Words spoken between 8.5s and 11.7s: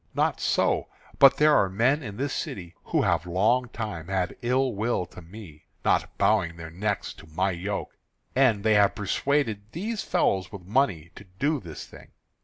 they have persuaded these fellows with money to do